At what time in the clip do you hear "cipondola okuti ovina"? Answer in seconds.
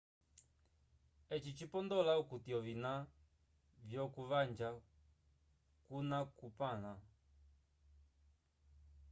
1.57-2.91